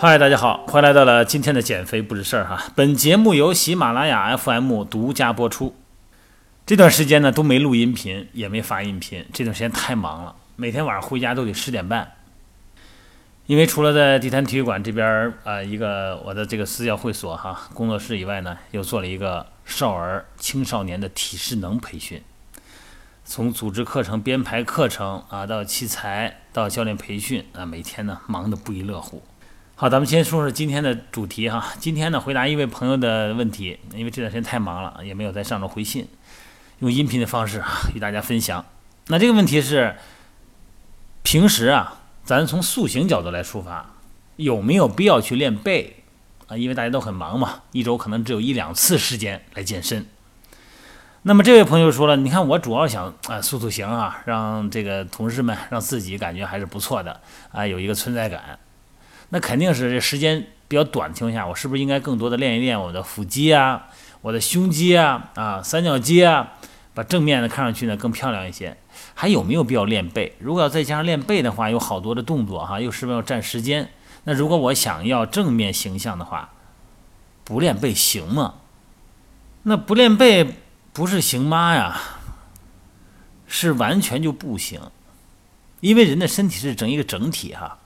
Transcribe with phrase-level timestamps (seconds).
[0.00, 2.70] 嗨，大家好，欢迎来到了今天的减肥不是事儿哈。
[2.76, 5.74] 本节目由喜马拉雅 FM 独家播出。
[6.64, 12.12] 这段时间呢都没录音频，也没发音频，这段时间太忙了，每天晚上回家都得十点半。
[13.46, 22.22] 因为除了在地坛体育馆这边儿啊一个我的这个私教会所哈工作室以外呢，又做了一个少儿青少年的体适能培训，
[23.24, 29.24] 从组织课程、编排课程啊到器材到教练培训啊，每天呢忙得不亦乐乎。
[29.80, 31.72] 好，咱们先说说今天的主题哈。
[31.78, 36.08] 今天呢，回答一位朋友的问题，因为这段时间太忙了，也没有在上周回信，
[36.80, 37.62] 用音频的方式
[37.94, 38.66] 与大家分享。
[39.06, 39.94] 那这个问题是，
[41.22, 43.94] 平时啊，咱从塑形角度来出发，
[44.34, 46.02] 有没有必要去练背
[46.48, 46.56] 啊？
[46.56, 50.04] 因为大家都很忙嘛，一周可能只有一两次时间来健身。
[51.22, 57.20] 那么这位朋友说了，你看我主要想啊塑塑形啊，让这个同事们让自己感觉还是不错的
[57.52, 58.58] 啊，有一个存在感。
[59.30, 63.86] 那肯定是这时间比较短的情况下，我是不是应该更多的练一练我的腹肌啊，
[64.22, 66.54] 我的胸肌啊，啊三角肌啊，
[66.94, 68.76] 把正面的看上去呢更漂亮一些？
[69.14, 70.34] 还有没有必要练背？
[70.38, 73.90] 如果要再加上练背的话，有好多的动作哈，又是不是要占时间？
[74.24, 76.50] 那如果我想要正面形象的话，
[77.44, 78.54] 不练背行吗？
[79.64, 80.54] 那不练背
[80.92, 82.00] 不是行吗呀？
[83.46, 84.80] 是完全就不行，
[85.80, 87.78] 因为人的身体是整一个整体哈。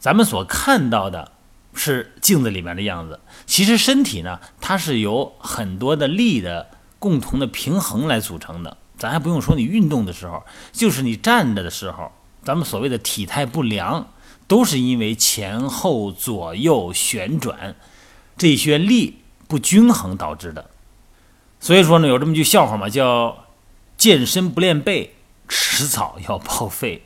[0.00, 1.32] 咱们所看到的
[1.74, 8.78] 是镜子里面的样子，其实身体呢，它是由很多的力的共同的平衡来组成的。
[8.96, 12.12] 咱还不用说你运动的时候，就是你站着的时候，
[12.42, 14.08] 咱们所谓的体态不良，
[14.48, 17.76] 都是因为前后左右旋转
[18.38, 20.70] 这些力不均衡导致的。
[21.60, 23.44] 所以说呢，有这么句笑话嘛，叫
[23.98, 25.14] “健身不练背，
[25.46, 27.04] 迟早要报废”。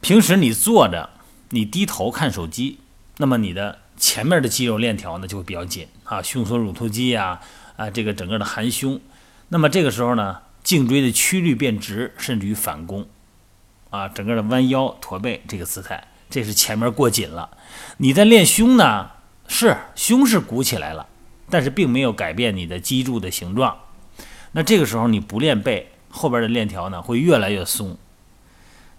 [0.00, 1.10] 平时你坐着。
[1.50, 2.78] 你低头看手机，
[3.16, 7.40] 那么你的前面的肌肉链条呢就会比较紧啊，胸锁乳突肌呀，
[7.76, 9.00] 啊这个整个的含胸，
[9.48, 13.06] 那么这个时候呢，颈椎的曲率变直，甚至于反弓，
[13.90, 17.50] 啊，整个的弯腰驼背这个姿态，这是前面过紧了。
[17.96, 19.10] 你在练胸呢，
[19.46, 21.06] 是胸是鼓起来了，
[21.48, 23.76] 但是并没有改变你的脊柱的形状。
[24.52, 27.96] 那这个时候你不练背，后边的链条呢会越来越松，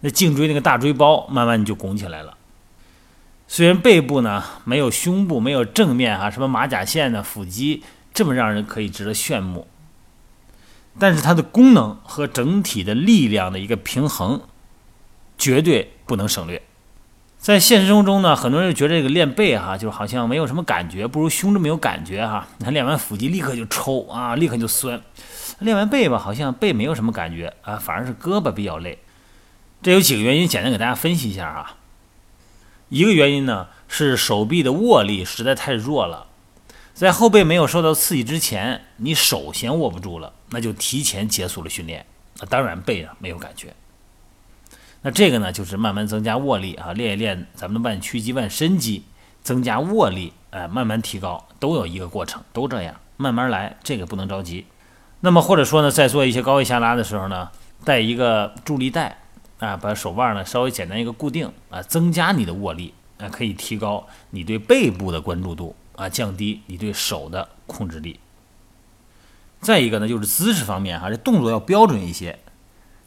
[0.01, 2.35] 那颈椎那个大椎包慢慢你就拱起来了。
[3.51, 7.83] 虽然背部呢没有胸部没有正面哈什么马甲线呢腹肌
[8.13, 9.67] 这么让人可以值得炫目，
[10.99, 14.39] 但是它的功能和整体的力量的一个平衡
[15.35, 16.61] 绝对不能省略。
[17.39, 22.47] 在现实生活中呢，很多人觉得这个练背哈就好像没有什么感觉，不如胸这么有感觉哈。
[22.59, 24.99] 你看练完腹肌立刻就抽啊，立刻就酸；
[25.57, 28.99] 练完背吧，好像背没有什么感觉啊，反而是胳膊比较累。
[29.81, 31.77] 这有几个原因，简单给大家分析一下啊。
[32.89, 36.27] 一个原因呢是手臂的握力实在太弱了，
[36.93, 42.05] 在后背没有受到刺激之前，你手先握不住了，那就提前结束了训练。
[42.39, 43.73] 那当然背啊没有感觉。
[45.01, 49.03] 那这个呢就是慢慢增加握力啊，练一练咱们的腕屈肌、腕伸肌，
[49.41, 54.65] 增加握力，哎，慢慢提高，都有一个过程，都这样，慢慢来，这个不能着急。
[55.21, 57.49] 那么或者说呢，在做一些高位下拉的时候呢，
[57.85, 59.19] 带一个助力带。
[59.59, 68.19] 啊，把手腕呢稍微简单一个固定啊，增加你的握力啊，可以提高你对背部的关注度啊，降低你对手的控制力。
[69.61, 72.39] 再一个呢，就是姿势方面哈，这动作要标准一些。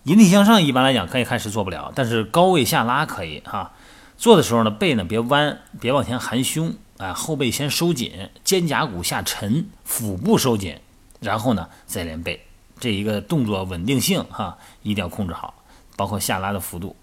[0.05, 3.73] 引体向上一般来讲可以开始做不了，但是高位下拉可以哈。
[4.19, 10.79] 做的时候呢，背呢别弯，别往前含胸啊，后背先收紧，肩胛骨下沉，腹部收紧，
[11.21, 12.45] 然后呢再练背。
[12.79, 15.55] 这一个动作稳定性哈，一定要控制好。
[16.03, 16.97] 包括下拉的幅度，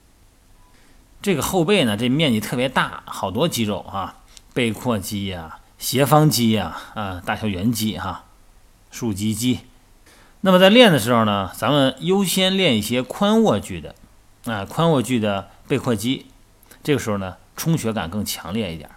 [1.21, 4.17] 这个后背呢，这面积特别大，好多肌肉啊，
[4.53, 8.25] 背阔肌呀、斜方肌呀、啊大小圆肌哈、
[8.91, 9.61] 竖脊肌。
[10.41, 13.95] 那么在练的时候呢，咱们优先练一些宽握距的，
[14.43, 16.25] 啊宽握距的背阔肌，
[16.83, 18.89] 这个时候呢，充血感更强烈一点。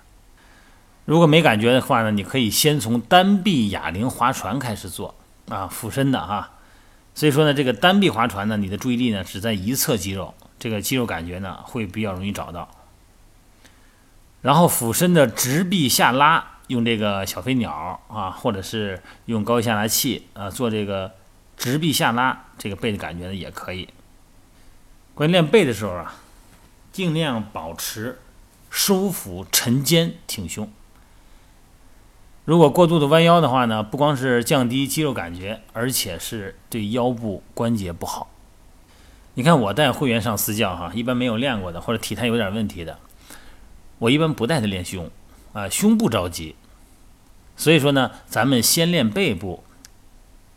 [1.05, 5.15] 如果没感觉的话呢，你可以先从单臂哑铃划船开始做
[5.49, 6.52] 啊，俯身的哈。
[7.15, 12.69] 所以说呢，这个单臂划船呢，你的注意力呢只在一侧肌肉，这个肌肉感觉呢会比较容易找到。
[14.41, 21.13] 然后俯身的直臂下拉，用这个小飞鸟啊，或者是用高位下拉器啊做这个
[21.57, 23.89] 直臂下拉，这个背的感觉呢也可以。
[25.15, 26.15] 关于练背的时候啊，
[26.91, 28.19] 尽量保持
[28.71, 30.69] 收腹沉肩挺胸。
[32.45, 38.29] 如果过度的弯腰的话呢，不光是降低肌肉感觉，而且是对腰部关节不好。
[39.35, 42.99] 你看我带会员上私教哈，一般没有练过的或者体态有点问题的，
[43.99, 45.09] 我一般不带他练胸，
[45.53, 46.57] 啊，胸不着急。
[47.57, 49.63] 所以说呢，咱们先练背部。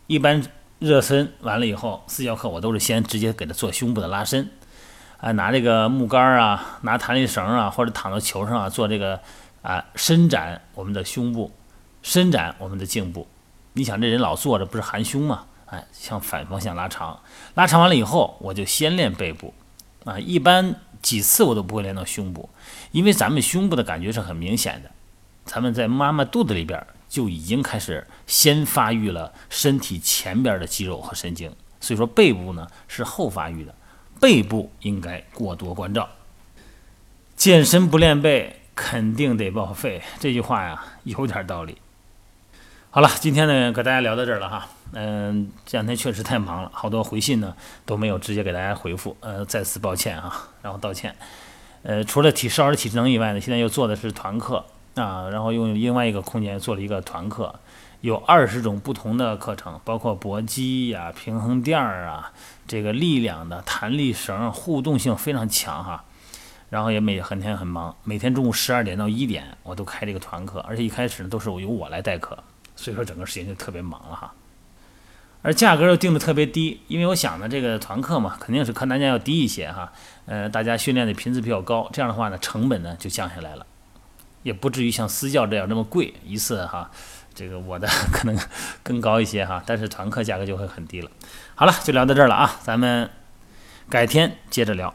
[0.08, 0.42] 一般
[0.78, 4.50] 热身完了以后，私教课我都是先直接给他做胸部的拉伸，
[5.18, 9.20] 啊，拿这个木杆啊，拿弹力绳啊，或者躺到球上啊，做这个
[9.62, 11.50] 啊伸展我们的胸部，
[12.06, 13.26] 伸展我们的颈部。
[13.72, 15.46] 你想这人老坐着不是含胸吗？
[15.66, 17.20] 哎，向反方向拉长，
[17.56, 19.52] 拉长完了以后，我就先练背部，
[20.04, 22.48] 啊，一般几次我都不会练到胸部，
[22.92, 24.90] 因为咱们胸部的感觉是很明显的，
[25.44, 33.74] 咱们在妈妈肚子里边就已经开始先发育了身体前边的肌肉和神经，所以说背部呢是后发育的，
[34.20, 36.08] 背部应该过多关照。
[37.34, 41.76] 健身不练背，肯定得报废，这句话呀有点道理。
[42.96, 44.66] 好了，今天呢，跟大家聊到这儿了哈。
[44.92, 47.54] 嗯，这两天确实太忙了，好多回信呢
[47.84, 51.14] 都没有直接给大家回复，呃，再次抱歉啊，然后道歉。
[51.82, 54.64] 呃，除了体少儿体智能以外呢，现在又做的是团课
[54.94, 57.54] 啊，然后用另外一个空间做了一个团课，
[58.00, 62.32] 有二十种不同的课程，包括搏击呀、平衡垫儿啊，
[62.66, 66.02] 这个力量的弹力绳，互动性非常强哈。
[66.70, 72.38] 然后也每很天很忙，每天中午十二点到一点我都开这个团课，而且一开始呢都是由我来代课。
[72.76, 74.32] 所以说整个时间就特别忙了哈，
[75.42, 79.92] 而价格又定的特别低，因为我想呢，这个团课嘛，肯定是客单价要低一些哈，
[80.26, 83.66] 呃，大家训练的频次比较高，这样的话呢，成本呢就降下来了，
[84.42, 86.90] 也不至于像私教这样那么贵一次哈，
[87.34, 88.38] 这个我的 可能
[88.82, 91.10] 更高一些哈，但是团课价格就会很低了。
[91.54, 93.08] 好了，就聊到这儿了啊，咱们
[93.88, 94.94] 改天接着聊。